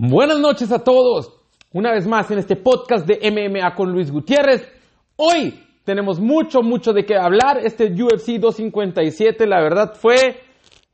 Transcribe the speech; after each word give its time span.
Buenas 0.00 0.38
noches 0.38 0.70
a 0.70 0.84
todos. 0.84 1.32
Una 1.72 1.90
vez 1.90 2.06
más 2.06 2.30
en 2.30 2.38
este 2.38 2.54
podcast 2.54 3.04
de 3.04 3.18
MMA 3.32 3.74
con 3.74 3.90
Luis 3.90 4.12
Gutiérrez. 4.12 4.62
Hoy 5.16 5.58
tenemos 5.82 6.20
mucho, 6.20 6.62
mucho 6.62 6.92
de 6.92 7.04
qué 7.04 7.16
hablar. 7.16 7.58
Este 7.64 7.86
UFC 7.86 8.38
257, 8.38 9.44
la 9.48 9.60
verdad, 9.60 9.94
fue 9.94 10.36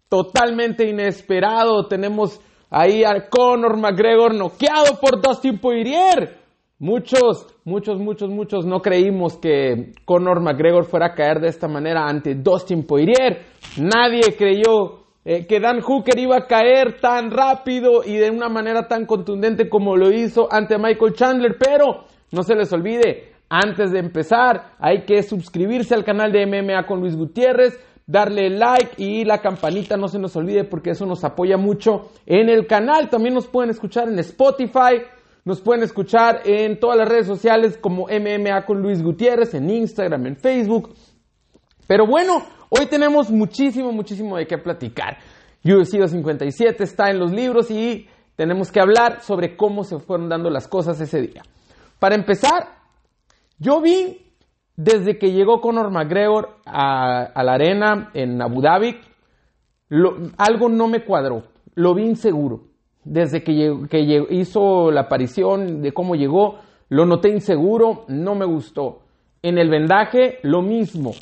totalmente 0.08 0.88
inesperado. 0.88 1.86
Tenemos 1.86 2.40
ahí 2.70 3.04
a 3.04 3.28
Conor 3.28 3.76
McGregor 3.76 4.34
noqueado 4.34 4.98
por 4.98 5.20
Dustin 5.20 5.58
Poirier. 5.58 6.38
Muchos, 6.78 7.46
muchos, 7.66 7.98
muchos, 8.00 8.30
muchos 8.30 8.64
no 8.64 8.80
creímos 8.80 9.36
que 9.36 9.92
Conor 10.06 10.40
McGregor 10.40 10.86
fuera 10.86 11.08
a 11.08 11.14
caer 11.14 11.40
de 11.40 11.48
esta 11.48 11.68
manera 11.68 12.06
ante 12.06 12.36
Dustin 12.36 12.86
Poirier. 12.86 13.42
Nadie 13.76 14.34
creyó 14.34 15.03
eh, 15.24 15.46
que 15.46 15.60
Dan 15.60 15.80
Hooker 15.80 16.18
iba 16.18 16.36
a 16.36 16.46
caer 16.46 17.00
tan 17.00 17.30
rápido 17.30 18.04
y 18.04 18.16
de 18.16 18.30
una 18.30 18.48
manera 18.48 18.88
tan 18.88 19.06
contundente 19.06 19.68
como 19.68 19.96
lo 19.96 20.10
hizo 20.10 20.52
ante 20.52 20.78
Michael 20.78 21.14
Chandler, 21.14 21.56
pero 21.58 22.04
no 22.30 22.42
se 22.42 22.54
les 22.54 22.72
olvide, 22.72 23.34
antes 23.48 23.92
de 23.92 24.00
empezar 24.00 24.74
hay 24.78 25.04
que 25.04 25.22
suscribirse 25.22 25.94
al 25.94 26.04
canal 26.04 26.32
de 26.32 26.46
MMA 26.46 26.86
con 26.86 27.00
Luis 27.00 27.16
Gutiérrez, 27.16 27.78
darle 28.06 28.50
like 28.50 28.94
y 28.96 29.24
la 29.24 29.40
campanita 29.40 29.96
no 29.96 30.08
se 30.08 30.18
nos 30.18 30.36
olvide 30.36 30.64
porque 30.64 30.90
eso 30.90 31.06
nos 31.06 31.24
apoya 31.24 31.56
mucho 31.56 32.10
en 32.26 32.48
el 32.48 32.66
canal. 32.66 33.08
También 33.08 33.34
nos 33.34 33.46
pueden 33.46 33.70
escuchar 33.70 34.08
en 34.08 34.18
Spotify, 34.18 35.02
nos 35.44 35.60
pueden 35.60 35.84
escuchar 35.84 36.42
en 36.44 36.78
todas 36.80 36.98
las 36.98 37.08
redes 37.08 37.26
sociales 37.26 37.78
como 37.78 38.06
MMA 38.06 38.64
con 38.66 38.80
Luis 38.80 39.02
Gutiérrez, 39.02 39.54
en 39.54 39.70
Instagram, 39.70 40.26
en 40.26 40.36
Facebook. 40.36 40.94
Pero 41.86 42.06
bueno, 42.06 42.42
Hoy 42.70 42.86
tenemos 42.86 43.30
muchísimo, 43.30 43.92
muchísimo 43.92 44.36
de 44.36 44.46
qué 44.46 44.58
platicar. 44.58 45.18
UFC 45.64 45.98
257 45.98 46.84
está 46.84 47.10
en 47.10 47.18
los 47.18 47.32
libros 47.32 47.70
y 47.70 48.06
tenemos 48.36 48.70
que 48.70 48.80
hablar 48.80 49.20
sobre 49.22 49.56
cómo 49.56 49.84
se 49.84 49.98
fueron 49.98 50.28
dando 50.28 50.50
las 50.50 50.68
cosas 50.68 51.00
ese 51.00 51.22
día. 51.22 51.42
Para 51.98 52.14
empezar, 52.14 52.68
yo 53.58 53.80
vi 53.80 54.24
desde 54.76 55.18
que 55.18 55.32
llegó 55.32 55.60
Conor 55.60 55.90
McGregor 55.90 56.56
a, 56.66 57.42
la 57.42 57.52
arena 57.52 58.10
en 58.12 58.42
Abu 58.42 58.60
Dhabi, 58.60 58.96
algo 60.36 60.68
no 60.68 60.88
me 60.88 61.04
cuadró, 61.04 61.44
lo 61.74 61.94
vi 61.94 62.04
inseguro. 62.04 62.62
Desde 63.04 63.44
que, 63.44 63.86
que 63.90 64.26
hizo 64.30 64.90
la 64.90 65.02
aparición 65.02 65.82
de 65.82 65.92
cómo 65.92 66.14
llegó, 66.14 66.58
lo 66.88 67.04
noté 67.04 67.28
inseguro, 67.28 68.04
no 68.08 68.34
me 68.34 68.46
gustó. 68.46 69.02
En 69.42 69.58
el 69.58 69.68
vendaje, 69.68 70.38
lo 70.42 70.62
mismo. 70.62 71.12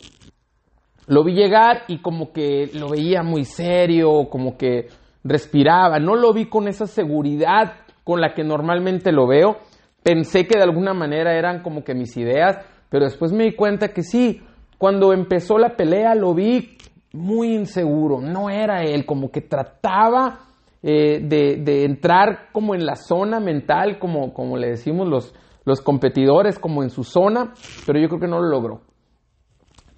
Lo 1.06 1.24
vi 1.24 1.34
llegar 1.34 1.82
y 1.88 1.98
como 1.98 2.32
que 2.32 2.70
lo 2.74 2.88
veía 2.88 3.22
muy 3.22 3.44
serio, 3.44 4.28
como 4.30 4.56
que 4.56 4.86
respiraba, 5.24 5.98
no 5.98 6.14
lo 6.14 6.32
vi 6.32 6.46
con 6.46 6.68
esa 6.68 6.86
seguridad 6.86 7.74
con 8.04 8.20
la 8.20 8.34
que 8.34 8.44
normalmente 8.44 9.12
lo 9.12 9.26
veo. 9.26 9.56
Pensé 10.02 10.46
que 10.46 10.58
de 10.58 10.64
alguna 10.64 10.94
manera 10.94 11.36
eran 11.36 11.62
como 11.62 11.82
que 11.84 11.94
mis 11.94 12.16
ideas, 12.16 12.58
pero 12.88 13.04
después 13.04 13.32
me 13.32 13.44
di 13.44 13.54
cuenta 13.54 13.88
que 13.88 14.02
sí, 14.02 14.40
cuando 14.78 15.12
empezó 15.12 15.58
la 15.58 15.76
pelea 15.76 16.14
lo 16.14 16.34
vi 16.34 16.76
muy 17.12 17.54
inseguro, 17.54 18.20
no 18.20 18.48
era 18.48 18.82
él, 18.82 19.04
como 19.04 19.30
que 19.30 19.42
trataba 19.42 20.40
eh, 20.82 21.20
de, 21.22 21.84
entrar 21.84 22.48
como 22.52 22.74
en 22.74 22.86
la 22.86 22.96
zona 22.96 23.38
mental, 23.38 23.98
como, 23.98 24.32
como 24.32 24.56
le 24.56 24.70
decimos 24.70 25.08
los, 25.08 25.34
los 25.64 25.80
competidores, 25.80 26.58
como 26.58 26.82
en 26.82 26.90
su 26.90 27.04
zona, 27.04 27.52
pero 27.86 28.00
yo 28.00 28.08
creo 28.08 28.20
que 28.20 28.28
no 28.28 28.40
lo 28.40 28.48
logró 28.48 28.91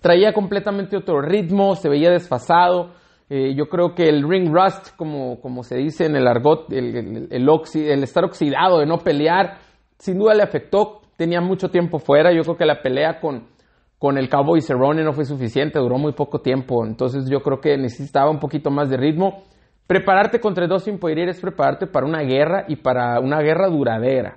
traía 0.05 0.35
completamente 0.35 0.99
otro 0.99 1.23
ritmo, 1.23 1.77
se 1.77 1.89
veía 1.89 2.11
desfasado. 2.11 2.91
Eh, 3.31 3.55
yo 3.55 3.71
creo 3.71 3.95
que 3.95 4.07
el 4.07 4.29
ring 4.29 4.53
rust, 4.53 4.95
como, 4.97 5.41
como 5.41 5.63
se 5.63 5.79
dice 5.79 6.05
en 6.05 6.15
el 6.15 6.29
argot, 6.29 6.71
el, 6.71 7.49
estar 8.03 8.23
oxidado 8.23 8.81
de 8.81 8.87
no 8.87 8.99
pelear, 8.99 9.57
sin 9.97 10.19
duda 10.19 10.35
le 10.35 10.43
afectó. 10.43 11.01
Tenía 11.17 11.41
mucho 11.41 11.71
tiempo 11.71 11.99
fuera. 11.99 12.35
Yo 12.35 12.43
creo 12.43 12.57
que 12.59 12.67
la 12.67 12.83
pelea 12.83 13.19
con, 13.19 13.47
con 13.99 14.19
el 14.19 14.29
Cowboy 14.29 14.61
Cerrone 14.61 15.03
no 15.03 15.15
fue 15.15 15.25
suficiente, 15.25 15.79
duró 15.79 15.97
muy 15.97 16.13
poco 16.13 16.43
tiempo. 16.43 16.85
Entonces 16.85 17.25
yo 17.31 17.41
creo 17.41 17.63
que 17.63 17.79
necesitaba 17.79 18.29
un 18.29 18.41
poquito 18.41 18.71
más 18.71 18.91
de 18.91 18.99
ritmo. 18.99 19.45
Prepararte 19.87 20.39
contra 20.39 20.67
Dustin 20.67 20.99
Poirier 20.99 21.31
es 21.31 21.41
prepararte 21.41 21.87
para 21.87 22.05
una 22.05 22.21
guerra 22.21 22.67
y 22.69 22.77
para 22.77 23.21
una 23.21 23.41
guerra 23.41 23.69
duradera. 23.69 24.37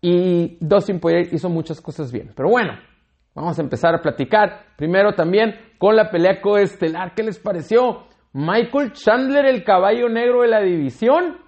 Y 0.00 0.56
Dustin 0.58 1.00
Poirier 1.00 1.28
hizo 1.34 1.50
muchas 1.50 1.82
cosas 1.82 2.10
bien. 2.10 2.32
Pero 2.34 2.48
bueno, 2.48 2.72
Vamos 3.40 3.58
a 3.58 3.62
empezar 3.62 3.94
a 3.94 4.02
platicar 4.02 4.66
primero 4.76 5.14
también 5.14 5.54
con 5.78 5.96
la 5.96 6.10
pelea 6.10 6.42
coestelar. 6.42 7.14
¿Qué 7.14 7.22
les 7.22 7.38
pareció? 7.38 8.02
Michael 8.34 8.92
Chandler, 8.92 9.46
el 9.46 9.64
caballo 9.64 10.10
negro 10.10 10.42
de 10.42 10.48
la 10.48 10.60
división, 10.60 11.38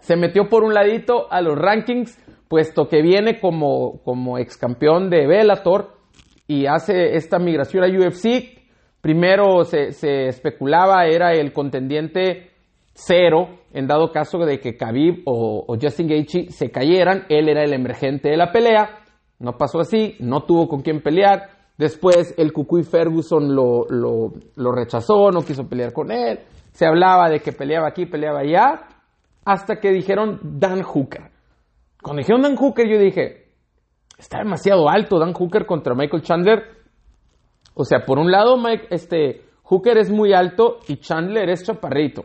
se 0.00 0.16
metió 0.16 0.50
por 0.50 0.64
un 0.64 0.74
ladito 0.74 1.32
a 1.32 1.40
los 1.40 1.58
rankings, 1.58 2.22
puesto 2.46 2.90
que 2.90 3.00
viene 3.00 3.40
como, 3.40 4.02
como 4.02 4.36
ex 4.36 4.58
campeón 4.58 5.08
de 5.08 5.26
Bellator 5.26 5.96
y 6.46 6.66
hace 6.66 7.16
esta 7.16 7.38
migración 7.38 7.82
a 7.82 7.86
UFC. 7.86 8.60
Primero 9.00 9.64
se, 9.64 9.88
especulaba, 10.28 11.06
era 11.06 11.32
el 11.32 11.54
contendiente 11.54 12.50
cero, 12.92 13.60
en 13.72 13.86
dado 13.86 14.12
caso 14.12 14.40
de 14.40 14.60
que 14.60 14.76
Khabib 14.76 15.22
o, 15.24 15.64
o 15.66 15.78
Justin 15.80 16.06
Gaethje 16.06 16.50
se 16.50 16.70
cayeran, 16.70 17.24
él 17.30 17.48
era 17.48 17.64
el 17.64 17.72
emergente 17.72 18.28
de 18.28 18.36
la 18.36 18.52
pelea 18.52 19.05
no 19.38 19.56
pasó 19.58 19.80
así, 19.80 20.16
no 20.20 20.44
tuvo 20.44 20.68
con 20.68 20.82
quién 20.82 21.02
pelear. 21.02 21.50
Después 21.76 22.34
el 22.38 22.52
Cucuy 22.52 22.84
Ferguson 22.84 23.54
lo, 23.54 23.84
lo, 23.88 24.72
rechazó, 24.72 25.30
no 25.30 25.42
quiso 25.42 25.68
pelear 25.68 25.92
con 25.92 26.10
él. 26.10 26.40
Se 26.72 26.86
hablaba 26.86 27.28
de 27.28 27.40
que 27.40 27.52
peleaba 27.52 27.88
aquí, 27.88 28.06
peleaba 28.06 28.40
allá, 28.40 28.88
hasta 29.44 29.76
que 29.76 29.90
dijeron 29.90 30.40
Dan 30.42 30.82
Hooker. 30.82 31.30
Cuando 32.02 32.20
dijeron 32.20 32.42
Dan 32.42 32.56
Hooker, 32.56 32.88
yo 32.88 32.98
dije, 32.98 33.52
está 34.18 34.38
demasiado 34.38 34.88
alto 34.88 35.18
Dan 35.18 35.34
Hooker 35.34 35.66
contra 35.66 35.94
Michael 35.94 36.22
Chandler. 36.22 36.62
O 37.74 37.84
sea, 37.84 38.06
por 38.06 38.18
un 38.18 38.30
lado, 38.30 38.56
Mike, 38.56 38.86
este, 38.90 39.42
Hooker 39.64 39.98
es 39.98 40.10
muy 40.10 40.32
alto 40.32 40.78
y 40.88 40.96
Chandler 40.96 41.50
es 41.50 41.62
chaparrito. 41.64 42.24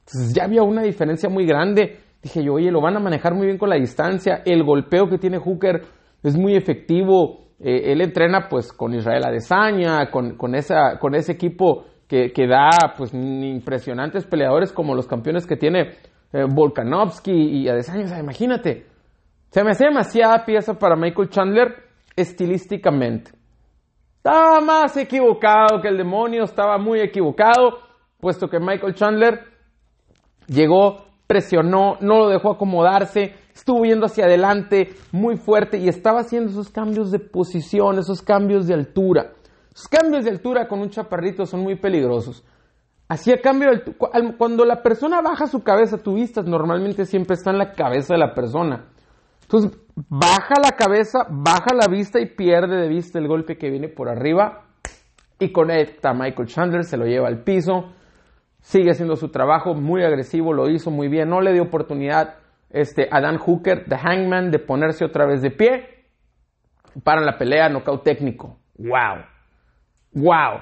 Entonces 0.00 0.34
ya 0.34 0.44
había 0.44 0.62
una 0.62 0.82
diferencia 0.82 1.28
muy 1.28 1.44
grande. 1.44 1.98
Dije 2.22 2.42
yo, 2.42 2.54
oye, 2.54 2.70
lo 2.70 2.80
van 2.80 2.96
a 2.96 3.00
manejar 3.00 3.34
muy 3.34 3.46
bien 3.46 3.58
con 3.58 3.68
la 3.68 3.76
distancia. 3.76 4.42
El 4.46 4.64
golpeo 4.64 5.08
que 5.08 5.18
tiene 5.18 5.38
Hooker 5.38 5.82
es 6.28 6.36
muy 6.36 6.54
efectivo. 6.54 7.48
Eh, 7.60 7.92
él 7.92 8.00
entrena 8.00 8.48
pues 8.48 8.72
con 8.72 8.94
Israel 8.94 9.24
Adesanya, 9.26 10.10
con, 10.10 10.54
ese 10.54 11.32
equipo 11.32 11.84
que, 12.06 12.32
que, 12.32 12.46
da 12.46 12.70
pues 12.96 13.12
impresionantes 13.12 14.26
peleadores 14.26 14.72
como 14.72 14.94
los 14.94 15.06
campeones 15.06 15.46
que 15.46 15.56
tiene 15.56 15.90
eh, 16.32 16.44
Volkanovski 16.48 17.32
y 17.32 17.68
Adesanya. 17.68 18.04
O 18.04 18.08
sea, 18.08 18.20
imagínate, 18.20 18.86
se 19.50 19.64
me 19.64 19.70
hace 19.70 19.86
demasiada 19.86 20.44
pieza 20.44 20.74
para 20.74 20.94
Michael 20.94 21.30
Chandler 21.30 21.74
estilísticamente. 22.14 23.32
Estaba 24.16 24.60
más 24.60 24.96
equivocado 24.96 25.80
que 25.80 25.88
el 25.88 25.96
demonio, 25.96 26.44
estaba 26.44 26.76
muy 26.76 27.00
equivocado, 27.00 27.78
puesto 28.20 28.48
que 28.48 28.58
Michael 28.58 28.94
Chandler 28.94 29.40
llegó, 30.48 31.06
presionó, 31.26 31.96
no 32.00 32.18
lo 32.18 32.28
dejó 32.28 32.50
acomodarse, 32.52 33.34
estuvo 33.58 33.84
yendo 33.84 34.06
hacia 34.06 34.26
adelante 34.26 34.94
muy 35.10 35.36
fuerte 35.36 35.78
y 35.78 35.88
estaba 35.88 36.20
haciendo 36.20 36.50
esos 36.50 36.70
cambios 36.70 37.10
de 37.10 37.18
posición, 37.18 37.98
esos 37.98 38.22
cambios 38.22 38.66
de 38.66 38.74
altura. 38.74 39.32
Esos 39.74 39.88
cambios 39.88 40.24
de 40.24 40.30
altura 40.30 40.68
con 40.68 40.80
un 40.80 40.90
chaparrito 40.90 41.44
son 41.44 41.60
muy 41.60 41.76
peligrosos. 41.76 42.44
Hacía 43.08 43.40
cambio 43.40 43.70
de 43.70 43.94
cuando 44.36 44.64
la 44.64 44.82
persona 44.82 45.20
baja 45.22 45.46
su 45.46 45.62
cabeza, 45.62 45.98
tu 45.98 46.14
vista 46.14 46.42
normalmente 46.42 47.04
siempre 47.04 47.34
está 47.34 47.50
en 47.50 47.58
la 47.58 47.72
cabeza 47.72 48.14
de 48.14 48.20
la 48.20 48.34
persona. 48.34 48.86
Entonces, 49.42 49.78
baja 50.08 50.54
la 50.62 50.72
cabeza, 50.72 51.26
baja 51.28 51.74
la 51.74 51.88
vista 51.88 52.20
y 52.20 52.26
pierde 52.26 52.76
de 52.76 52.88
vista 52.88 53.18
el 53.18 53.26
golpe 53.26 53.56
que 53.56 53.70
viene 53.70 53.88
por 53.88 54.08
arriba 54.08 54.66
y 55.38 55.50
conecta 55.52 56.10
a 56.10 56.14
Michael 56.14 56.48
Chandler, 56.48 56.84
se 56.84 56.96
lo 56.96 57.06
lleva 57.06 57.28
al 57.28 57.42
piso, 57.42 57.92
sigue 58.60 58.90
haciendo 58.90 59.16
su 59.16 59.30
trabajo 59.30 59.74
muy 59.74 60.02
agresivo, 60.02 60.52
lo 60.52 60.68
hizo 60.68 60.90
muy 60.90 61.08
bien, 61.08 61.30
no 61.30 61.40
le 61.40 61.52
dio 61.52 61.62
oportunidad 61.62 62.36
este, 62.70 63.08
a 63.10 63.20
Dan 63.20 63.38
Hooker, 63.38 63.84
The 63.88 63.96
Hangman, 63.96 64.50
de 64.50 64.58
ponerse 64.58 65.04
otra 65.04 65.26
vez 65.26 65.42
de 65.42 65.50
pie 65.50 65.98
para 67.04 67.20
la 67.20 67.36
pelea, 67.36 67.68
nocaut 67.68 68.02
técnico. 68.02 68.58
¡Wow! 68.76 69.24
¡Wow! 70.12 70.60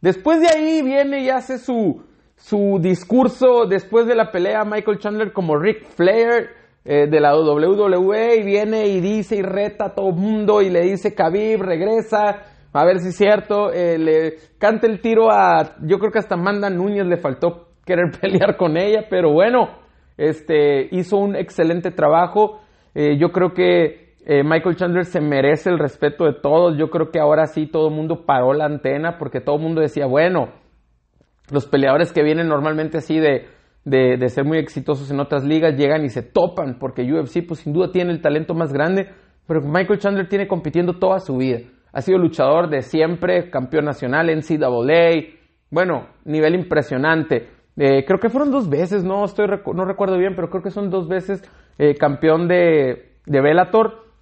Después 0.00 0.40
de 0.40 0.48
ahí 0.48 0.82
viene 0.82 1.20
y 1.22 1.30
hace 1.30 1.58
su, 1.58 2.02
su 2.36 2.78
discurso 2.80 3.66
después 3.66 4.06
de 4.06 4.16
la 4.16 4.32
pelea 4.32 4.64
Michael 4.64 4.98
Chandler 4.98 5.32
como 5.32 5.56
Rick 5.56 5.84
Flair 5.84 6.50
eh, 6.84 7.06
de 7.08 7.20
la 7.20 7.36
WWE 7.36 8.36
y 8.36 8.42
viene 8.42 8.88
y 8.88 9.00
dice 9.00 9.36
y 9.36 9.42
reta 9.42 9.86
a 9.86 9.94
todo 9.94 10.08
el 10.08 10.16
mundo 10.16 10.60
y 10.60 10.70
le 10.70 10.80
dice 10.80 11.14
Khabib 11.14 11.62
regresa 11.62 12.42
a 12.72 12.84
ver 12.84 12.98
si 12.98 13.10
es 13.10 13.16
cierto 13.16 13.72
eh, 13.72 13.96
le 13.96 14.34
canta 14.58 14.88
el 14.88 15.00
tiro 15.00 15.30
a 15.30 15.76
yo 15.82 16.00
creo 16.00 16.10
que 16.10 16.18
hasta 16.18 16.34
Amanda 16.34 16.68
Núñez 16.68 17.06
le 17.06 17.18
faltó 17.18 17.68
querer 17.86 18.10
pelear 18.20 18.56
con 18.56 18.76
ella 18.76 19.06
pero 19.08 19.32
bueno 19.32 19.81
este, 20.16 20.88
hizo 20.90 21.16
un 21.16 21.36
excelente 21.36 21.90
trabajo. 21.90 22.60
Eh, 22.94 23.16
yo 23.18 23.32
creo 23.32 23.54
que 23.54 24.14
eh, 24.24 24.42
Michael 24.44 24.76
Chandler 24.76 25.04
se 25.04 25.20
merece 25.20 25.70
el 25.70 25.78
respeto 25.78 26.24
de 26.24 26.34
todos. 26.34 26.76
Yo 26.78 26.90
creo 26.90 27.10
que 27.10 27.18
ahora 27.18 27.46
sí 27.46 27.66
todo 27.66 27.88
el 27.88 27.94
mundo 27.94 28.24
paró 28.24 28.52
la 28.52 28.66
antena 28.66 29.18
porque 29.18 29.40
todo 29.40 29.56
el 29.56 29.62
mundo 29.62 29.80
decía, 29.80 30.06
bueno, 30.06 30.50
los 31.50 31.66
peleadores 31.66 32.12
que 32.12 32.22
vienen 32.22 32.48
normalmente 32.48 32.98
así 32.98 33.18
de, 33.18 33.46
de, 33.84 34.28
ser 34.28 34.44
muy 34.44 34.58
exitosos 34.58 35.10
en 35.10 35.20
otras 35.20 35.44
ligas, 35.44 35.76
llegan 35.76 36.04
y 36.04 36.08
se 36.08 36.22
topan, 36.22 36.78
porque 36.78 37.02
UFC 37.02 37.46
pues 37.46 37.60
sin 37.60 37.72
duda 37.72 37.90
tiene 37.90 38.12
el 38.12 38.20
talento 38.20 38.54
más 38.54 38.72
grande, 38.72 39.08
pero 39.46 39.60
Michael 39.60 39.98
Chandler 39.98 40.28
tiene 40.28 40.46
compitiendo 40.46 40.94
toda 40.94 41.18
su 41.18 41.36
vida. 41.36 41.60
Ha 41.92 42.00
sido 42.00 42.18
luchador 42.18 42.70
de 42.70 42.82
siempre, 42.82 43.50
campeón 43.50 43.84
nacional, 43.84 44.30
en 44.30 44.38
NCAA, 44.38 45.40
bueno, 45.70 46.08
nivel 46.24 46.54
impresionante. 46.54 47.48
Eh, 47.76 48.04
creo 48.04 48.18
que 48.18 48.28
fueron 48.28 48.50
dos 48.50 48.68
veces, 48.68 49.02
no 49.04 49.24
estoy 49.24 49.46
no 49.74 49.84
recuerdo 49.84 50.18
bien, 50.18 50.34
pero 50.34 50.50
creo 50.50 50.62
que 50.62 50.70
son 50.70 50.90
dos 50.90 51.08
veces 51.08 51.42
eh, 51.78 51.94
campeón 51.94 52.48
de, 52.48 53.12
de. 53.26 53.66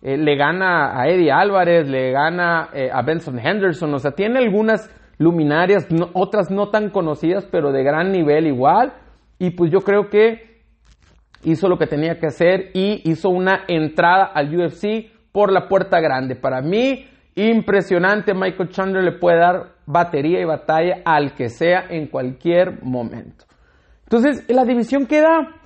Eh, 0.02 0.16
le 0.16 0.36
gana 0.36 0.98
a 0.98 1.08
Eddie 1.08 1.32
Álvarez, 1.32 1.88
le 1.88 2.12
gana 2.12 2.70
a 2.92 3.02
Benson 3.02 3.38
Henderson, 3.38 3.92
o 3.92 3.98
sea, 3.98 4.12
tiene 4.12 4.38
algunas 4.38 4.88
luminarias, 5.18 5.86
otras 6.14 6.50
no 6.50 6.70
tan 6.70 6.88
conocidas, 6.88 7.46
pero 7.50 7.72
de 7.72 7.82
gran 7.82 8.10
nivel 8.10 8.46
igual. 8.46 8.94
Y 9.38 9.50
pues 9.50 9.70
yo 9.70 9.80
creo 9.80 10.08
que 10.08 10.62
hizo 11.44 11.68
lo 11.68 11.78
que 11.78 11.86
tenía 11.86 12.18
que 12.18 12.26
hacer 12.26 12.70
y 12.74 13.08
hizo 13.10 13.28
una 13.28 13.64
entrada 13.68 14.24
al 14.24 14.54
UFC 14.54 15.10
por 15.32 15.52
la 15.52 15.68
puerta 15.68 16.00
grande. 16.00 16.36
Para 16.36 16.60
mí, 16.62 17.06
impresionante, 17.34 18.34
Michael 18.34 18.70
Chandler 18.70 19.04
le 19.04 19.12
puede 19.12 19.38
dar 19.38 19.74
batería 19.90 20.40
y 20.40 20.44
batalla 20.44 21.02
al 21.04 21.34
que 21.34 21.48
sea 21.48 21.86
en 21.88 22.06
cualquier 22.06 22.82
momento. 22.82 23.44
Entonces, 24.04 24.44
la 24.48 24.64
división 24.64 25.06
queda 25.06 25.56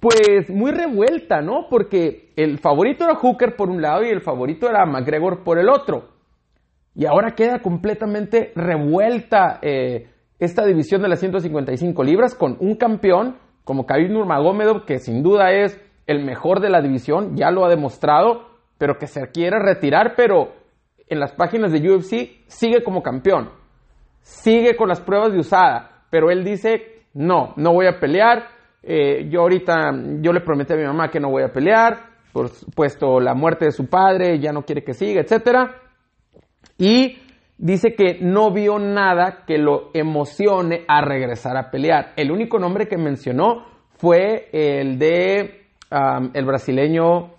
pues 0.00 0.50
muy 0.50 0.72
revuelta, 0.72 1.40
¿no? 1.40 1.66
Porque 1.70 2.32
el 2.36 2.58
favorito 2.58 3.04
era 3.04 3.16
Hooker 3.16 3.56
por 3.56 3.70
un 3.70 3.80
lado 3.80 4.04
y 4.04 4.08
el 4.08 4.20
favorito 4.20 4.68
era 4.68 4.84
McGregor 4.84 5.42
por 5.42 5.58
el 5.58 5.68
otro. 5.68 6.08
Y 6.94 7.06
ahora 7.06 7.34
queda 7.34 7.60
completamente 7.60 8.52
revuelta 8.54 9.58
eh, 9.62 10.08
esta 10.38 10.64
división 10.64 11.02
de 11.02 11.08
las 11.08 11.20
155 11.20 12.04
libras 12.04 12.34
con 12.34 12.56
un 12.60 12.76
campeón 12.76 13.36
como 13.64 13.84
Khabib 13.84 14.10
Nurmagomedov, 14.10 14.84
que 14.84 14.98
sin 14.98 15.22
duda 15.22 15.50
es 15.50 15.80
el 16.06 16.24
mejor 16.24 16.60
de 16.60 16.70
la 16.70 16.80
división, 16.80 17.36
ya 17.36 17.50
lo 17.50 17.64
ha 17.64 17.68
demostrado, 17.68 18.46
pero 18.78 18.96
que 18.96 19.08
se 19.08 19.20
quiere 19.32 19.58
retirar, 19.58 20.14
pero 20.16 20.52
en 21.08 21.20
las 21.20 21.32
páginas 21.32 21.72
de 21.72 21.90
UFC 21.90 22.44
sigue 22.46 22.82
como 22.82 23.02
campeón, 23.02 23.50
sigue 24.20 24.76
con 24.76 24.88
las 24.88 25.00
pruebas 25.00 25.32
de 25.32 25.38
usada, 25.38 26.04
pero 26.10 26.30
él 26.30 26.44
dice, 26.44 27.04
no, 27.14 27.54
no 27.56 27.72
voy 27.72 27.86
a 27.86 27.98
pelear, 28.00 28.48
eh, 28.82 29.28
yo 29.30 29.42
ahorita, 29.42 29.92
yo 30.20 30.32
le 30.32 30.40
prometí 30.40 30.72
a 30.72 30.76
mi 30.76 30.84
mamá 30.84 31.10
que 31.10 31.20
no 31.20 31.30
voy 31.30 31.42
a 31.42 31.52
pelear, 31.52 32.16
por 32.32 32.48
supuesto 32.48 33.20
la 33.20 33.34
muerte 33.34 33.66
de 33.66 33.72
su 33.72 33.86
padre, 33.86 34.38
ya 34.38 34.52
no 34.52 34.62
quiere 34.62 34.84
que 34.84 34.94
siga, 34.94 35.20
etc. 35.20 35.70
Y 36.78 37.18
dice 37.56 37.94
que 37.94 38.18
no 38.20 38.52
vio 38.52 38.78
nada 38.78 39.44
que 39.46 39.58
lo 39.58 39.90
emocione 39.94 40.84
a 40.86 41.00
regresar 41.00 41.56
a 41.56 41.70
pelear. 41.70 42.12
El 42.16 42.30
único 42.30 42.58
nombre 42.58 42.88
que 42.88 42.98
mencionó 42.98 43.64
fue 43.96 44.50
el 44.52 44.98
de 44.98 45.62
el 46.34 46.44
brasileño, 46.44 47.34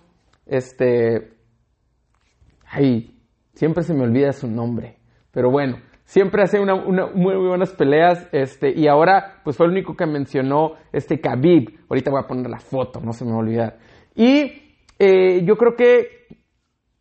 este, 0.46 1.34
ay, 2.66 3.17
siempre 3.58 3.82
se 3.82 3.92
me 3.92 4.04
olvida 4.04 4.30
su 4.32 4.46
nombre, 4.46 4.98
pero 5.32 5.50
bueno, 5.50 5.78
siempre 6.04 6.44
hace 6.44 6.60
una, 6.60 6.76
muy, 6.76 7.34
buenas 7.34 7.74
peleas, 7.74 8.28
este, 8.30 8.72
y 8.72 8.86
ahora, 8.86 9.40
pues 9.42 9.56
fue 9.56 9.66
el 9.66 9.72
único 9.72 9.96
que 9.96 10.06
mencionó 10.06 10.74
este 10.92 11.20
Khabib. 11.20 11.76
Ahorita 11.90 12.12
voy 12.12 12.20
a 12.22 12.28
poner 12.28 12.48
la 12.48 12.60
foto, 12.60 13.00
no 13.00 13.12
se 13.12 13.24
me 13.24 13.32
va 13.32 13.38
a 13.38 13.40
olvidar. 13.40 13.78
Y 14.14 14.76
eh, 14.96 15.44
yo 15.44 15.56
creo 15.56 15.74
que, 15.74 16.28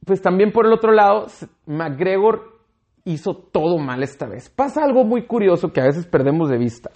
pues 0.04 0.20
también 0.20 0.52
por 0.52 0.66
el 0.66 0.74
otro 0.74 0.92
lado, 0.92 1.28
McGregor 1.68 2.58
hizo 3.04 3.36
todo 3.36 3.78
mal 3.78 4.02
esta 4.02 4.26
vez. 4.26 4.50
Pasa 4.50 4.84
algo 4.84 5.04
muy 5.04 5.28
curioso 5.28 5.72
que 5.72 5.82
a 5.82 5.86
veces 5.86 6.08
perdemos 6.08 6.50
de 6.50 6.58
vista. 6.58 6.90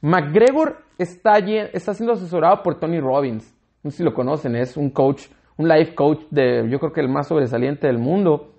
McGregor 0.00 0.78
está, 0.96 1.40
está 1.74 1.92
siendo 1.92 2.14
asesorado 2.14 2.62
por 2.62 2.80
Tony 2.80 3.00
Robbins. 3.00 3.54
No 3.82 3.90
sé 3.90 3.98
si 3.98 4.02
lo 4.02 4.14
conocen, 4.14 4.56
es 4.56 4.78
un 4.78 4.88
coach, 4.88 5.26
un 5.58 5.68
life 5.68 5.94
coach 5.94 6.22
de, 6.30 6.66
yo 6.70 6.78
creo 6.78 6.92
que 6.92 7.02
el 7.02 7.10
más 7.10 7.28
sobresaliente 7.28 7.86
del 7.86 7.98
mundo. 7.98 8.54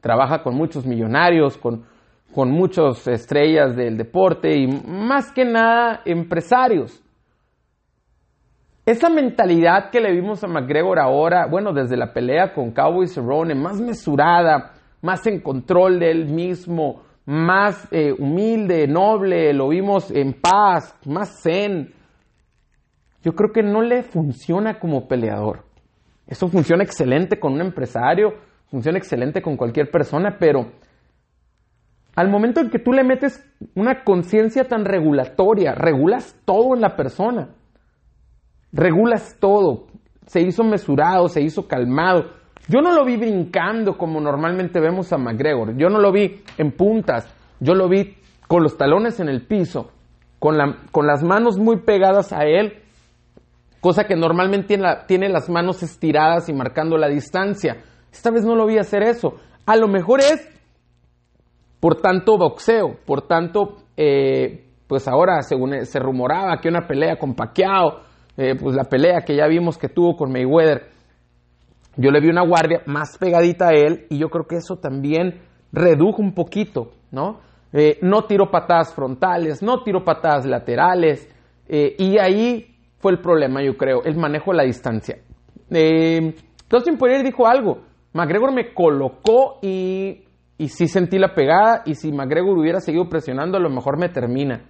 Trabaja 0.00 0.42
con 0.42 0.54
muchos 0.54 0.86
millonarios, 0.86 1.56
con, 1.58 1.84
con 2.34 2.50
muchas 2.50 3.06
estrellas 3.06 3.76
del 3.76 3.96
deporte 3.96 4.56
y 4.56 4.66
más 4.66 5.32
que 5.32 5.44
nada 5.44 6.02
empresarios. 6.04 7.02
Esa 8.86 9.10
mentalidad 9.10 9.90
que 9.90 10.00
le 10.00 10.12
vimos 10.12 10.42
a 10.42 10.48
McGregor 10.48 10.98
ahora, 10.98 11.46
bueno, 11.46 11.72
desde 11.72 11.96
la 11.96 12.12
pelea 12.12 12.54
con 12.54 12.72
Cowboy 12.72 13.06
Cerrone, 13.06 13.54
más 13.54 13.80
mesurada, 13.80 14.72
más 15.02 15.26
en 15.26 15.40
control 15.40 16.00
de 16.00 16.10
él 16.10 16.26
mismo, 16.26 17.02
más 17.26 17.86
eh, 17.92 18.12
humilde, 18.18 18.88
noble, 18.88 19.52
lo 19.52 19.68
vimos 19.68 20.10
en 20.10 20.32
paz, 20.32 20.98
más 21.06 21.40
zen. 21.42 21.92
Yo 23.22 23.32
creo 23.32 23.52
que 23.52 23.62
no 23.62 23.82
le 23.82 24.02
funciona 24.02 24.78
como 24.78 25.06
peleador. 25.06 25.64
Eso 26.26 26.48
funciona 26.48 26.82
excelente 26.82 27.38
con 27.38 27.52
un 27.52 27.60
empresario, 27.60 28.34
funciona 28.70 28.98
excelente 28.98 29.42
con 29.42 29.56
cualquier 29.56 29.90
persona, 29.90 30.36
pero 30.38 30.72
al 32.14 32.28
momento 32.28 32.60
en 32.60 32.70
que 32.70 32.78
tú 32.78 32.92
le 32.92 33.04
metes 33.04 33.44
una 33.74 34.04
conciencia 34.04 34.64
tan 34.64 34.84
regulatoria, 34.84 35.74
regulas 35.74 36.36
todo 36.44 36.74
en 36.74 36.80
la 36.80 36.96
persona. 36.96 37.50
Regulas 38.72 39.36
todo. 39.40 39.86
Se 40.26 40.40
hizo 40.40 40.64
mesurado, 40.64 41.28
se 41.28 41.40
hizo 41.40 41.66
calmado. 41.66 42.30
Yo 42.68 42.80
no 42.80 42.92
lo 42.92 43.04
vi 43.04 43.16
brincando 43.16 43.96
como 43.96 44.20
normalmente 44.20 44.80
vemos 44.80 45.12
a 45.12 45.18
McGregor. 45.18 45.76
Yo 45.76 45.88
no 45.88 45.98
lo 45.98 46.12
vi 46.12 46.42
en 46.58 46.72
puntas. 46.72 47.32
Yo 47.58 47.74
lo 47.74 47.88
vi 47.88 48.16
con 48.46 48.62
los 48.62 48.76
talones 48.76 49.20
en 49.20 49.28
el 49.28 49.46
piso, 49.46 49.92
con, 50.38 50.56
con 50.90 51.06
las 51.06 51.22
manos 51.22 51.58
muy 51.58 51.82
pegadas 51.82 52.32
a 52.32 52.44
él, 52.44 52.82
cosa 53.80 54.04
que 54.04 54.16
normalmente 54.16 54.66
tiene, 54.66 54.88
tiene 55.06 55.28
las 55.28 55.48
manos 55.48 55.82
estiradas 55.82 56.48
y 56.48 56.52
marcando 56.52 56.96
la 56.96 57.06
distancia. 57.06 57.76
Esta 58.12 58.30
vez 58.30 58.44
no 58.44 58.54
lo 58.54 58.66
vi 58.66 58.78
hacer 58.78 59.02
eso. 59.02 59.34
A 59.66 59.76
lo 59.76 59.88
mejor 59.88 60.20
es 60.20 60.48
por 61.80 62.00
tanto 62.00 62.36
boxeo, 62.36 62.98
por 63.06 63.22
tanto, 63.22 63.76
eh, 63.96 64.66
pues 64.86 65.08
ahora 65.08 65.40
según 65.42 65.86
se 65.86 65.98
rumoraba 65.98 66.60
que 66.60 66.68
una 66.68 66.86
pelea 66.86 67.16
con 67.16 67.34
Pacquiao, 67.34 68.00
eh, 68.36 68.54
pues 68.60 68.76
la 68.76 68.84
pelea 68.84 69.22
que 69.24 69.34
ya 69.34 69.46
vimos 69.46 69.78
que 69.78 69.88
tuvo 69.88 70.14
con 70.14 70.30
Mayweather, 70.30 70.90
yo 71.96 72.10
le 72.10 72.20
vi 72.20 72.28
una 72.28 72.46
guardia 72.46 72.82
más 72.86 73.16
pegadita 73.18 73.68
a 73.68 73.72
él 73.72 74.06
y 74.10 74.18
yo 74.18 74.28
creo 74.28 74.46
que 74.46 74.56
eso 74.56 74.76
también 74.76 75.40
redujo 75.72 76.22
un 76.22 76.34
poquito, 76.34 76.92
¿no? 77.10 77.40
Eh, 77.72 77.98
no 78.02 78.24
tiró 78.24 78.50
patadas 78.50 78.94
frontales, 78.94 79.62
no 79.62 79.82
tiró 79.82 80.04
patadas 80.04 80.44
laterales 80.44 81.28
y 81.72 82.18
ahí 82.18 82.66
fue 82.98 83.12
el 83.12 83.20
problema, 83.20 83.62
yo 83.62 83.76
creo, 83.76 84.02
el 84.02 84.16
manejo 84.16 84.50
de 84.50 84.56
la 84.56 84.64
distancia. 84.64 85.18
Dustin 86.68 86.98
Poirier 86.98 87.22
dijo 87.22 87.46
algo, 87.46 87.78
McGregor 88.12 88.52
me 88.52 88.74
colocó 88.74 89.58
y, 89.62 90.24
y 90.58 90.68
sí 90.68 90.88
sentí 90.88 91.18
la 91.18 91.34
pegada 91.34 91.82
y 91.86 91.94
si 91.94 92.12
McGregor 92.12 92.58
hubiera 92.58 92.80
seguido 92.80 93.08
presionando 93.08 93.56
a 93.56 93.60
lo 93.60 93.70
mejor 93.70 93.98
me 93.98 94.08
termina 94.08 94.64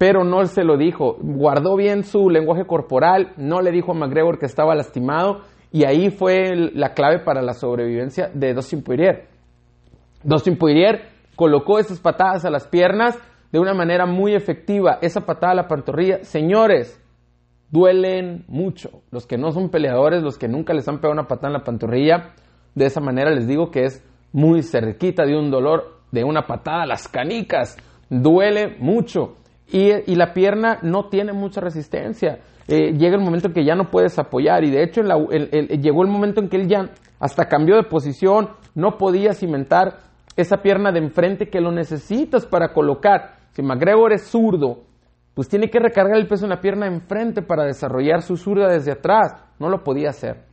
pero 0.00 0.24
no 0.24 0.42
se 0.46 0.64
lo 0.64 0.78
dijo. 0.78 1.18
Guardó 1.20 1.76
bien 1.76 2.04
su 2.04 2.30
lenguaje 2.30 2.64
corporal, 2.64 3.34
no 3.36 3.60
le 3.60 3.70
dijo 3.70 3.92
a 3.92 3.94
McGregor 3.94 4.38
que 4.38 4.46
estaba 4.46 4.74
lastimado 4.74 5.42
y 5.70 5.84
ahí 5.84 6.08
fue 6.08 6.56
la 6.72 6.94
clave 6.94 7.18
para 7.18 7.42
la 7.42 7.52
sobrevivencia 7.52 8.30
de 8.32 8.54
Dustin 8.54 8.82
Poirier. 8.82 9.28
Dustin 10.24 10.56
Poirier 10.56 11.02
colocó 11.36 11.78
esas 11.78 12.00
patadas 12.00 12.46
a 12.46 12.50
las 12.50 12.66
piernas 12.66 13.18
de 13.52 13.58
una 13.58 13.74
manera 13.74 14.06
muy 14.06 14.34
efectiva. 14.34 14.96
Esa 15.02 15.26
patada 15.26 15.52
a 15.52 15.56
la 15.56 15.68
pantorrilla, 15.68 16.24
señores, 16.24 16.98
duelen 17.70 18.44
mucho. 18.48 19.02
Los 19.10 19.26
que 19.26 19.38
no 19.38 19.52
son 19.52 19.70
peleadores, 19.70 20.22
los 20.22 20.38
que 20.38 20.48
nunca 20.48 20.74
les 20.74 20.88
han 20.88 20.98
pegado 20.98 21.12
una 21.12 21.28
patada 21.28 21.48
en 21.48 21.54
la 21.54 21.64
pantorrilla, 21.64 22.34
de 22.74 22.86
esa 22.86 23.00
manera 23.00 23.30
les 23.30 23.46
digo 23.46 23.70
que 23.70 23.84
es 23.84 24.04
muy 24.32 24.62
cerquita 24.62 25.24
de 25.24 25.36
un 25.36 25.50
dolor 25.50 26.00
de 26.12 26.24
una 26.24 26.46
patada 26.46 26.82
a 26.82 26.86
las 26.86 27.08
canicas. 27.08 27.76
Duele 28.08 28.76
mucho 28.78 29.36
y, 29.68 30.14
la 30.14 30.32
pierna 30.32 30.78
no 30.82 31.08
tiene 31.08 31.32
mucha 31.32 31.60
resistencia. 31.60 32.40
Eh, 32.66 32.92
llega 32.92 33.16
el 33.16 33.22
momento 33.22 33.48
en 33.48 33.54
que 33.54 33.64
ya 33.64 33.74
no 33.74 33.90
puedes 33.90 34.18
apoyar 34.18 34.64
y 34.64 34.70
de 34.70 34.82
hecho 34.82 35.02
llegó 35.02 36.02
el 36.02 36.08
momento 36.08 36.40
en 36.40 36.48
que 36.48 36.56
él 36.56 36.68
ya 36.68 36.90
hasta 37.18 37.46
cambió 37.46 37.76
de 37.76 37.82
posición, 37.84 38.50
no 38.74 38.96
podía 38.96 39.32
cimentar 39.32 39.98
esa 40.36 40.58
pierna 40.58 40.92
de 40.92 41.00
enfrente 41.00 41.50
que 41.50 41.60
lo 41.60 41.70
necesitas 41.70 42.46
para 42.46 42.72
colocar. 42.72 43.34
Si 43.52 43.62
McGregor 43.62 44.12
es 44.12 44.28
zurdo, 44.28 44.84
pues 45.34 45.48
tiene 45.48 45.70
que 45.70 45.78
recargar 45.78 46.16
el 46.16 46.28
peso 46.28 46.44
en 46.44 46.50
la 46.50 46.60
pierna 46.60 46.86
enfrente 46.86 47.42
para 47.42 47.64
desarrollar 47.64 48.22
su 48.22 48.36
zurda 48.36 48.68
desde 48.68 48.92
atrás. 48.92 49.34
No 49.58 49.68
lo 49.68 49.82
podía 49.82 50.10
hacer. 50.10 50.44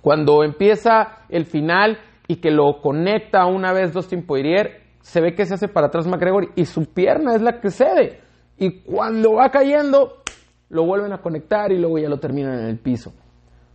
Cuando 0.00 0.42
empieza 0.44 1.24
el 1.28 1.46
final 1.46 1.98
y 2.26 2.36
que 2.36 2.50
lo 2.50 2.80
conecta 2.82 3.46
una 3.46 3.72
vez 3.72 3.92
Dustin 3.92 4.26
Poirier, 4.26 4.82
se 5.00 5.20
ve 5.20 5.34
que 5.34 5.46
se 5.46 5.54
hace 5.54 5.68
para 5.68 5.86
atrás 5.86 6.06
McGregor 6.06 6.50
y 6.54 6.64
su 6.64 6.92
pierna 6.92 7.34
es 7.34 7.42
la 7.42 7.60
que 7.60 7.70
cede. 7.70 8.20
Y 8.58 8.82
cuando 8.82 9.34
va 9.34 9.50
cayendo, 9.50 10.22
lo 10.68 10.84
vuelven 10.84 11.12
a 11.12 11.22
conectar 11.22 11.72
y 11.72 11.78
luego 11.78 11.98
ya 11.98 12.08
lo 12.08 12.18
terminan 12.18 12.58
en 12.58 12.66
el 12.66 12.78
piso. 12.78 13.12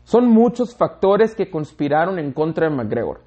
Son 0.03 0.27
muchos 0.27 0.75
factores 0.75 1.33
que 1.33 1.49
conspiraron 1.49 2.19
en 2.19 2.33
contra 2.33 2.69
de 2.69 2.75
McGregor. 2.75 3.21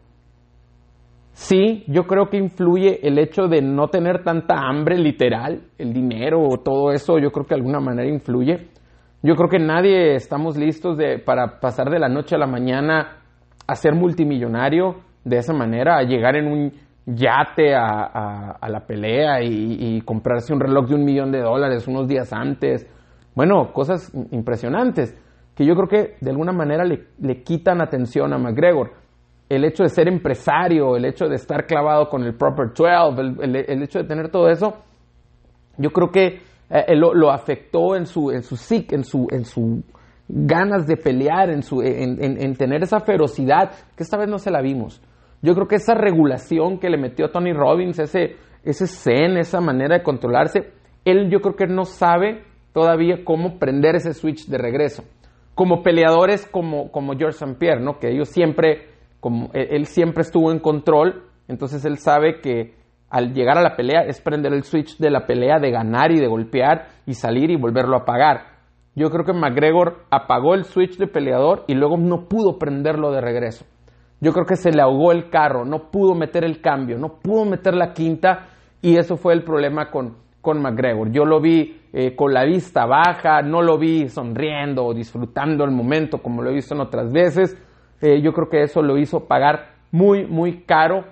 Sí, 1.37 1.85
yo 1.87 2.07
creo 2.07 2.31
que 2.31 2.38
influye 2.38 3.07
el 3.07 3.19
hecho 3.19 3.47
de 3.47 3.61
no 3.61 3.88
tener 3.88 4.25
tanta 4.25 4.55
hambre 4.57 4.97
literal, 4.97 5.64
el 5.76 5.93
dinero 5.93 6.40
o 6.40 6.61
todo 6.61 6.93
eso, 6.93 7.19
yo 7.19 7.31
creo 7.31 7.45
que 7.45 7.55
de 7.55 7.61
alguna 7.61 7.78
manera 7.78 8.09
influye. 8.09 8.69
Yo 9.23 9.35
creo 9.35 9.50
que 9.50 9.59
nadie 9.59 10.14
estamos 10.14 10.57
listos 10.57 10.97
de, 10.97 11.19
para 11.19 11.61
pasar 11.61 11.90
de 11.90 11.99
la 11.99 12.09
noche 12.09 12.37
a 12.37 12.38
la 12.38 12.47
mañana 12.47 13.19
a 13.66 13.75
ser 13.75 13.95
multimillonario 13.95 14.97
de 15.25 15.37
esa 15.37 15.52
manera, 15.52 15.99
a 15.99 16.05
llegar 16.05 16.37
en 16.37 16.47
un 16.47 16.73
yate 17.05 17.75
a, 17.75 18.59
la 18.66 18.87
pelea 18.87 19.43
y, 19.43 20.00
comprarse 20.07 20.55
un 20.55 20.61
reloj 20.61 20.88
de 20.88 20.95
un 20.95 21.05
millón 21.05 21.33
de 21.33 21.43
dólares 21.43 21.87
unos 21.87 22.09
días 22.09 22.33
antes. 22.33 22.90
Bueno, 23.35 23.75
cosas 23.75 24.11
impresionantes 24.31 25.14
que 25.55 25.66
yo 25.66 25.75
creo 25.75 25.88
que 25.88 26.14
de 26.19 26.31
alguna 26.31 26.52
manera 26.52 26.83
le 26.85 27.43
quitan 27.43 27.83
atención 27.83 28.33
a 28.33 28.38
McGregor 28.38 29.05
el 29.48 29.64
hecho 29.64 29.84
de 29.84 29.88
ser 29.88 30.08
empresario, 30.08 30.96
el 30.96 31.04
hecho 31.04 31.26
de 31.28 31.36
estar 31.36 31.66
clavado 31.66 32.08
con 32.08 32.24
el 32.24 32.34
Proper 32.34 32.72
12, 32.74 33.42
el, 33.42 33.82
hecho 33.82 34.00
de 34.00 34.04
tener 34.04 34.30
todo 34.30 34.48
eso, 34.48 34.74
yo 35.78 35.90
creo 35.90 36.10
que 36.10 36.40
eh, 36.70 36.96
lo, 36.96 37.30
afectó 37.30 37.94
en 37.94 38.06
su, 38.06 38.30
en 38.30 38.42
su 38.42 38.56
en 38.90 39.04
su, 39.04 39.28
en 39.30 39.44
su 39.44 39.82
ganas 40.28 40.86
de 40.86 40.96
pelear, 40.96 41.50
en, 41.50 41.62
su, 41.62 41.82
en, 41.82 42.54
tener 42.56 42.82
esa 42.82 43.00
ferocidad, 43.00 43.70
que 43.96 44.02
esta 44.02 44.16
vez 44.16 44.28
no 44.28 44.38
se 44.38 44.50
la 44.50 44.60
vimos. 44.60 45.00
Yo 45.42 45.54
creo 45.54 45.68
que 45.68 45.76
esa 45.76 45.94
regulación 45.94 46.78
que 46.78 46.90
le 46.90 46.98
metió 46.98 47.30
Tony 47.30 47.52
Robbins, 47.52 47.98
ese, 47.98 48.36
ese 48.64 48.86
zen, 48.88 49.36
esa 49.36 49.60
manera 49.60 49.98
de 49.98 50.02
controlarse, 50.02 50.72
él 51.04 51.30
yo 51.30 51.40
creo 51.40 51.54
que 51.54 51.66
no 51.66 51.84
sabe 51.84 52.42
todavía 52.72 53.24
cómo 53.24 53.58
prender 53.58 53.94
ese 53.94 54.12
switch 54.12 54.48
de 54.48 54.58
regreso. 54.58 55.04
Como 55.54 55.82
peleadores 55.82 56.46
como, 56.46 56.90
como 56.90 57.16
George 57.16 57.36
St. 57.36 57.56
Pierre, 57.58 57.80
¿no? 57.80 57.98
que 57.98 58.10
ellos 58.10 58.28
siempre 58.28 58.95
como 59.20 59.50
él, 59.52 59.87
siempre 59.87 60.23
estuvo 60.23 60.52
en 60.52 60.58
control, 60.58 61.25
entonces 61.49 61.85
él 61.85 61.99
sabe 61.99 62.40
que 62.40 62.75
al 63.08 63.32
llegar 63.32 63.58
a 63.58 63.62
la 63.62 63.76
pelea 63.76 64.02
es 64.02 64.20
prender 64.20 64.52
el 64.52 64.64
switch 64.64 64.99
de 64.99 65.11
la 65.11 65.26
pelea, 65.26 65.58
de 65.58 65.70
ganar 65.70 66.11
y 66.12 66.18
de 66.18 66.26
golpear 66.26 66.88
y 67.06 67.14
salir 67.14 67.50
y 67.50 67.56
volverlo 67.56 67.96
a 67.96 68.00
apagar. 68.00 68.56
Yo 68.94 69.11
creo 69.11 69.25
que 69.25 69.32
McGregor 69.32 70.04
apagó 70.11 70.54
el 70.54 70.64
switch 70.64 70.96
de 70.96 71.06
peleador 71.06 71.64
y 71.66 71.75
luego 71.75 71.96
no 71.96 72.28
pudo 72.28 72.58
prenderlo 72.58 73.12
de 73.12 73.20
regreso. 73.20 73.66
Yo 74.20 74.32
creo 74.32 74.46
que 74.46 74.56
se 74.56 74.73
le 74.73 74.80
ahogó 74.80 75.12
el 75.12 75.28
carro, 75.28 75.64
no 75.64 75.90
pudo 75.90 76.14
meter 76.14 76.44
el 76.44 76.61
cambio, 76.62 76.99
no 76.99 77.20
pudo 77.23 77.44
meter 77.44 77.75
la 77.75 77.92
quinta 77.92 78.49
y 78.80 78.96
eso 78.96 79.16
fue 79.16 79.35
el 79.35 79.44
problema 79.44 79.90
con, 79.90 80.16
con 80.40 80.62
McGregor. 80.62 81.11
Yo 81.11 81.25
lo 81.25 81.40
vi 81.40 81.82
eh, 81.92 82.16
con 82.16 82.32
la 82.32 82.44
vista 82.44 82.87
baja, 82.87 83.42
no 83.42 83.62
lo 83.62 83.78
vi 83.78 84.08
sonriendo 84.08 84.85
o 84.85 84.94
disfrutando 84.94 85.64
el 85.64 85.70
momento 85.70 86.18
como 86.23 86.42
lo 86.42 86.50
he 86.50 86.54
visto 86.54 86.75
en 86.75 86.80
otras 86.80 87.12
veces. 87.12 87.56
Eh, 88.00 88.20
yo 88.22 88.32
creo 88.32 88.48
que 88.48 88.62
eso 88.62 88.82
lo 88.82 88.98
hizo 88.98 89.26
pagar 89.26 89.74
muy, 89.90 90.26
muy 90.26 90.62
caro 90.62 91.04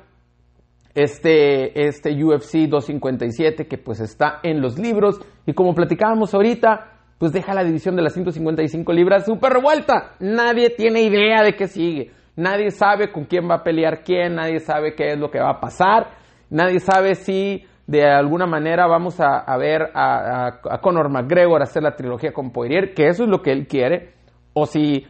este, 0.94 1.86
este 1.86 2.10
UFC 2.22 2.68
257 2.68 3.66
que 3.66 3.78
pues 3.78 4.00
está 4.00 4.40
en 4.42 4.60
los 4.60 4.78
libros 4.78 5.20
y 5.46 5.52
como 5.52 5.74
platicábamos 5.74 6.34
ahorita, 6.34 6.92
pues 7.18 7.32
deja 7.32 7.54
la 7.54 7.64
división 7.64 7.96
de 7.96 8.02
las 8.02 8.12
155 8.12 8.92
libras 8.92 9.24
súper 9.24 9.54
revuelta. 9.54 10.12
Nadie 10.20 10.70
tiene 10.70 11.02
idea 11.02 11.42
de 11.42 11.54
qué 11.54 11.66
sigue. 11.66 12.12
Nadie 12.36 12.70
sabe 12.70 13.12
con 13.12 13.24
quién 13.24 13.48
va 13.48 13.56
a 13.56 13.62
pelear 13.62 14.02
quién, 14.02 14.34
nadie 14.34 14.60
sabe 14.60 14.94
qué 14.94 15.12
es 15.12 15.18
lo 15.18 15.30
que 15.30 15.38
va 15.38 15.50
a 15.50 15.60
pasar, 15.60 16.10
nadie 16.50 16.80
sabe 16.80 17.14
si 17.14 17.64
de 17.86 18.04
alguna 18.04 18.46
manera 18.46 18.86
vamos 18.88 19.20
a, 19.20 19.56
ver 19.56 19.90
a, 19.94 20.46
a, 20.46 20.80
Conor 20.80 21.10
McGregor 21.10 21.62
hacer 21.62 21.82
la 21.82 21.94
trilogía 21.94 22.32
con 22.32 22.50
Poirier, 22.50 22.92
que 22.92 23.06
eso 23.06 23.24
es 23.24 23.30
lo 23.30 23.40
que 23.40 23.52
él 23.52 23.68
quiere, 23.68 24.14
o 24.52 24.66
si 24.66 25.06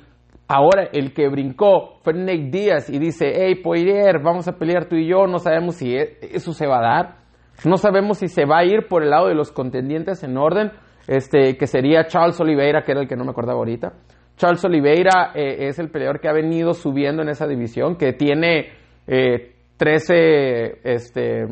Ahora 0.56 0.88
el 0.92 1.12
que 1.12 1.28
brincó 1.28 1.98
fue 2.02 2.14
Nick 2.14 2.52
Díaz 2.52 2.88
y 2.88 3.00
dice, 3.00 3.32
hey 3.34 3.56
Poirier, 3.56 4.22
vamos 4.22 4.46
a 4.46 4.52
pelear 4.52 4.84
tú 4.84 4.94
y 4.94 5.08
yo, 5.08 5.26
no 5.26 5.40
sabemos 5.40 5.74
si 5.74 5.96
e-, 5.96 6.16
eso 6.30 6.52
se 6.52 6.68
va 6.68 6.78
a 6.78 6.82
dar, 6.82 7.16
no 7.64 7.76
sabemos 7.76 8.18
si 8.18 8.28
se 8.28 8.44
va 8.44 8.58
a 8.58 8.64
ir 8.64 8.86
por 8.88 9.02
el 9.02 9.10
lado 9.10 9.26
de 9.26 9.34
los 9.34 9.50
contendientes 9.50 10.22
en 10.22 10.36
orden, 10.36 10.70
este, 11.08 11.56
que 11.56 11.66
sería 11.66 12.06
Charles 12.06 12.40
Oliveira, 12.40 12.84
que 12.84 12.92
era 12.92 13.00
el 13.00 13.08
que 13.08 13.16
no 13.16 13.24
me 13.24 13.32
acordaba 13.32 13.58
ahorita. 13.58 13.94
Charles 14.36 14.64
Oliveira 14.64 15.32
eh, 15.34 15.66
es 15.66 15.80
el 15.80 15.90
peleador 15.90 16.20
que 16.20 16.28
ha 16.28 16.32
venido 16.32 16.72
subiendo 16.72 17.22
en 17.22 17.30
esa 17.30 17.48
división, 17.48 17.96
que 17.96 18.12
tiene 18.12 18.68
13 19.06 20.14
eh, 20.14 20.80
este, 20.84 21.46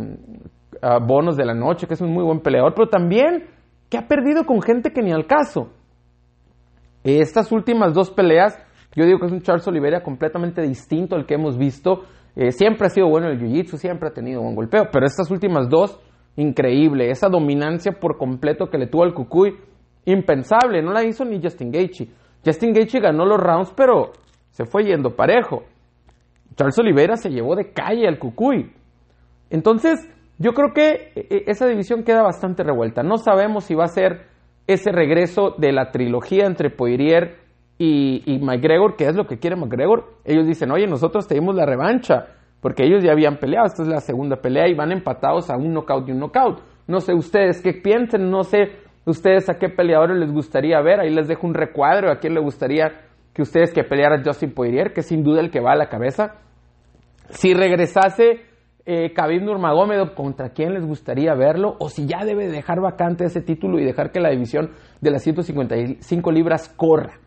ah, 0.81 1.01
bonos 1.05 1.37
de 1.37 1.45
la 1.45 1.55
noche, 1.55 1.89
que 1.89 1.95
es 1.95 2.01
un 2.01 2.13
muy 2.13 2.23
buen 2.23 2.39
peleador, 2.39 2.73
pero 2.77 2.89
también 2.89 3.47
que 3.91 3.99
ha 3.99 4.07
perdido 4.07 4.45
con 4.45 4.63
gente 4.63 4.93
que 4.93 5.03
ni 5.03 5.11
al 5.11 5.27
caso. 5.27 5.73
Estas 7.03 7.51
últimas 7.51 7.95
dos 7.95 8.13
peleas 8.13 8.57
yo 8.95 9.07
digo 9.07 9.19
que 9.19 9.27
es 9.27 9.33
un 9.33 9.41
Charles 9.41 9.67
Oliveira 9.69 10.03
completamente 10.03 10.63
distinto 10.63 11.17
al 11.17 11.27
que 11.27 11.35
hemos 11.35 11.57
visto. 11.57 12.03
Eh, 12.37 12.53
siempre 12.53 12.87
ha 12.87 12.91
sido 12.91 13.09
bueno 13.09 13.29
el 13.29 13.39
Jiu-Jitsu, 13.39 13.77
siempre 13.77 14.09
ha 14.09 14.13
tenido 14.13 14.43
buen 14.43 14.55
golpeo, 14.55 14.89
pero 14.93 15.07
estas 15.07 15.31
últimas 15.31 15.69
dos, 15.69 15.99
increíble. 16.37 17.11
Esa 17.11 17.29
dominancia 17.29 17.93
por 17.93 18.19
completo 18.19 18.69
que 18.69 18.79
le 18.79 18.87
tuvo 18.87 19.05
al 19.05 19.15
Cucuy, 19.15 19.57
impensable. 20.05 20.83
No 20.83 20.93
la 20.93 21.05
hizo 21.05 21.25
ni 21.25 21.41
Justin 21.43 21.71
Gaethje. 21.71 22.09
Justin 22.45 22.73
Gaethje 22.73 23.01
ganó 23.01 23.25
los 23.25 23.39
rounds, 23.39 23.73
pero 23.77 24.13
se 24.51 24.65
fue 24.65 24.85
yendo 24.85 25.17
parejo. 25.17 25.65
Charles 26.55 26.79
Oliveira 26.79 27.17
se 27.17 27.31
llevó 27.31 27.57
de 27.57 27.73
calle 27.73 28.07
al 28.07 28.19
Cucuy. 28.19 28.73
Entonces, 29.49 30.07
yo 30.39 30.53
creo 30.53 30.73
que 30.75 31.13
eh, 31.15 31.45
esa 31.47 31.67
división 31.67 32.03
queda 32.03 32.23
bastante 32.23 32.63
revuelta. 32.63 33.03
No 33.03 33.17
sabemos 33.17 33.65
si 33.65 33.75
va 33.75 33.85
a 33.85 33.89
ser 33.89 34.27
ese 34.67 34.93
regreso 34.93 35.55
de 35.59 35.73
la 35.73 35.91
trilogía 35.91 36.47
entre 36.47 36.71
Poirier 36.71 37.42
y, 37.85 38.23
y 38.33 38.39
McGregor, 38.39 38.95
¿qué 38.95 39.07
es 39.07 39.17
lo 39.17 39.27
que 39.27 39.41
quiere 39.41 39.57
McGregor? 39.57 40.05
Ellos 40.25 40.47
dicen, 40.47 40.71
oye, 40.71 40.87
nosotros 40.87 41.27
te 41.27 41.35
dimos 41.35 41.57
la 41.57 41.67
revancha, 41.67 42.29
porque 42.61 42.85
ellos 42.85 43.03
ya 43.03 43.11
habían 43.11 43.39
peleado, 43.39 43.67
esta 43.67 43.83
es 43.83 43.89
la 43.89 43.99
segunda 43.99 44.37
pelea 44.37 44.69
y 44.69 44.75
van 44.75 44.93
empatados 44.93 45.51
a 45.51 45.57
un 45.57 45.73
knockout 45.73 46.09
y 46.09 46.13
un 46.13 46.21
knockout. 46.21 46.61
No 46.87 47.01
sé 47.01 47.13
ustedes 47.13 47.61
qué 47.61 47.73
piensen, 47.73 48.31
no 48.31 48.45
sé 48.45 48.71
ustedes 49.05 49.51
a 49.51 49.59
qué 49.59 49.69
peleadores 49.69 50.17
les 50.17 50.31
gustaría 50.31 50.81
ver, 50.81 51.01
ahí 51.01 51.11
les 51.11 51.27
dejo 51.27 51.45
un 51.45 51.55
recuadro, 51.55 52.13
a 52.13 52.21
quién 52.21 52.35
le 52.35 52.41
gustaría 52.41 53.01
que 53.35 53.43
ustedes 53.43 53.73
que 53.73 53.83
peleara 53.83 54.23
Justin 54.25 54.55
Poirier, 54.55 54.93
que 54.93 55.03
sin 55.03 55.25
duda 55.25 55.41
el 55.41 55.51
que 55.51 55.59
va 55.59 55.73
a 55.73 55.77
la 55.77 55.89
cabeza. 55.89 56.37
Si 57.31 57.53
regresase 57.53 58.43
eh, 58.87 59.13
Khabib 59.13 59.43
¿contra 60.15 60.51
quién 60.51 60.75
les 60.75 60.87
gustaría 60.87 61.35
verlo? 61.35 61.75
O 61.81 61.89
si 61.89 62.07
ya 62.07 62.25
debe 62.25 62.47
dejar 62.47 62.81
vacante 62.81 63.25
ese 63.25 63.41
título 63.41 63.81
y 63.81 63.85
dejar 63.85 64.13
que 64.13 64.21
la 64.21 64.31
división 64.31 64.71
de 65.01 65.11
las 65.11 65.25
155 65.25 66.31
libras 66.31 66.69
corra. 66.69 67.22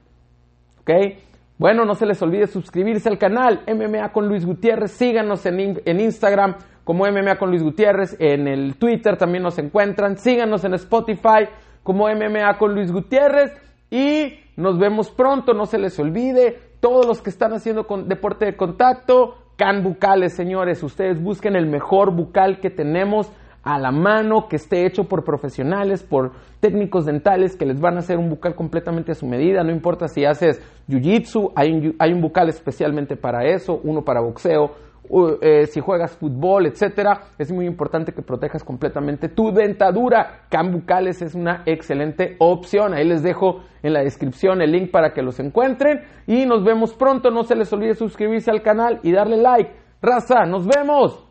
Bueno, 1.58 1.86
no 1.86 1.96
se 1.96 2.06
les 2.06 2.22
olvide 2.22 2.48
suscribirse 2.48 3.10
al 3.10 3.18
canal 3.18 3.62
MMA 3.68 4.12
con 4.12 4.28
Luis 4.28 4.46
Gutiérrez. 4.46 4.92
Síganos 4.92 5.46
en, 5.46 5.82
en 5.86 6.00
Instagram 6.00 6.56
como 6.84 7.06
MMA 7.06 7.38
con 7.38 7.50
Luis 7.50 7.64
Gutiérrez. 7.64 8.16
En 8.20 8.48
el 8.48 8.76
Twitter 8.78 9.18
también 9.18 9.44
nos 9.44 9.58
encuentran. 9.58 10.18
Síganos 10.18 10.64
en 10.64 10.74
Spotify 10.76 11.48
como 11.84 12.08
MMA 12.08 12.58
con 12.58 12.76
Luis 12.76 12.92
Gutiérrez. 12.92 13.54
Y 13.90 14.40
nos 14.58 14.78
vemos 14.78 15.12
pronto. 15.12 15.54
No 15.54 15.66
se 15.66 15.78
les 15.78 15.98
olvide. 15.98 16.60
Todos 16.80 17.08
los 17.08 17.22
que 17.22 17.30
están 17.30 17.54
haciendo 17.54 17.88
con 17.88 18.08
deporte 18.08 18.46
de 18.46 18.56
contacto, 18.56 19.36
can 19.56 19.82
bucales, 19.82 20.36
señores. 20.36 20.84
Ustedes 20.84 21.22
busquen 21.22 21.56
el 21.56 21.66
mejor 21.66 22.14
bucal 22.14 22.60
que 22.60 22.70
tenemos 22.70 23.32
a 23.66 23.80
la 23.80 23.92
mano, 23.92 24.48
que 24.48 24.56
esté 24.56 24.86
hecho 24.86 25.06
por 25.06 25.26
profesionales, 25.26 26.04
por 26.04 26.32
técnicos 26.60 27.06
dentales 27.06 27.58
que 27.58 27.66
les 27.66 27.82
van 27.82 27.96
a 27.96 28.00
hacer 28.00 28.18
un 28.18 28.30
bucal 28.30 28.56
completamente 28.56 29.12
a 29.12 29.16
su 29.16 29.26
medida, 29.26 29.64
no 29.64 29.72
importa 29.72 30.08
si 30.08 30.24
haces 30.24 30.62
jiu-jitsu, 30.88 31.52
hay 31.56 31.74
un, 31.74 31.96
hay 31.98 32.14
un 32.14 32.22
bucal 32.22 32.48
especialmente 32.48 33.18
para 33.18 33.44
eso, 33.46 33.82
uno 33.84 34.04
para 34.04 34.22
boxeo, 34.22 34.72
eh, 35.42 35.68
si 35.68 35.82
juegas 35.82 36.16
fútbol, 36.18 36.66
etcétera, 36.66 37.22
es 37.38 37.52
muy 37.52 37.66
importante 37.66 38.12
que 38.12 38.22
protejas 38.22 38.64
completamente 38.64 39.30
tu 39.30 39.52
dentadura. 39.52 40.46
Can 40.50 40.72
Bucales 40.72 41.22
es 41.22 41.36
una 41.36 41.64
excelente 41.66 42.36
opción. 42.40 42.94
Ahí 42.94 43.06
les 43.06 43.22
dejo 43.22 43.64
en 43.84 43.94
la 43.94 44.02
descripción 44.02 44.62
el 44.62 44.72
link 44.72 44.92
para 44.92 45.14
que 45.14 45.22
los 45.22 45.40
encuentren. 45.40 46.02
Y 46.26 46.46
nos 46.46 46.64
vemos 46.64 46.96
pronto. 46.96 47.30
No 47.30 47.44
se 47.44 47.56
les 47.56 47.72
olvide 47.72 47.94
suscribirse 47.94 48.50
al 48.50 48.64
canal 48.64 49.00
y 49.04 49.12
darle 49.12 49.38
like. 49.38 49.72
Raza, 50.02 50.46
nos 50.46 50.66
vemos. 50.66 51.25